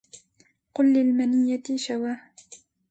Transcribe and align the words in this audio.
قل 0.73 0.93
للمنية 0.93 1.63
شوى 1.77 2.17